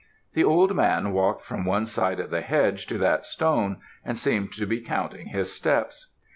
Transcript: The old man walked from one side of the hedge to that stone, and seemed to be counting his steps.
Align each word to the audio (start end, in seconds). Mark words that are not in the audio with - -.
The 0.33 0.43
old 0.43 0.75
man 0.75 1.11
walked 1.13 1.43
from 1.43 1.63
one 1.63 1.85
side 1.85 2.19
of 2.19 2.31
the 2.31 2.41
hedge 2.41 2.87
to 2.87 2.97
that 2.97 3.23
stone, 3.23 3.77
and 4.03 4.17
seemed 4.17 4.51
to 4.53 4.65
be 4.65 4.81
counting 4.81 5.27
his 5.27 5.53
steps. 5.53 6.07